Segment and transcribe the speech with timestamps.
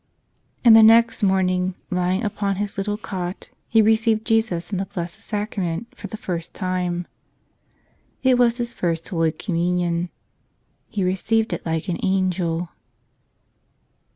[0.65, 5.19] And the next morning, lying upon his little cot, he received Jesus in the Blessed
[5.21, 7.05] Sacrament for the first time.
[8.23, 10.09] It was his First Communion.
[10.89, 12.69] He received it like an angel.